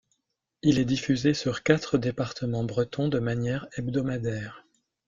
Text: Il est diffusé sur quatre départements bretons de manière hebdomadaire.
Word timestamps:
Il 0.63 0.79
est 0.79 0.85
diffusé 0.85 1.35
sur 1.35 1.61
quatre 1.61 1.99
départements 1.99 2.63
bretons 2.63 3.07
de 3.07 3.19
manière 3.19 3.67
hebdomadaire. 3.77 4.65